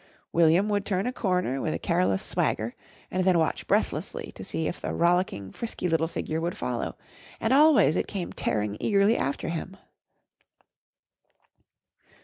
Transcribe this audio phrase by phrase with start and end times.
[0.33, 2.73] William would turn a corner with a careless swagger
[3.11, 6.97] and then watch breathlessly to see if the rollicking, frisky little figure would follow,
[7.39, 9.77] and always it came tearing eagerly after him.